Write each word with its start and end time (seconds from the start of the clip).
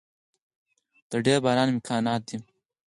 د 1.09 1.13
ډیر 1.25 1.39
باران 1.45 1.67
امکانات 1.73 2.21
دی 2.27 2.37